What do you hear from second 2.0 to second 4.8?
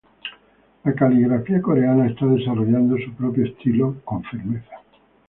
está desarrollando su propio estilo, con firmeza.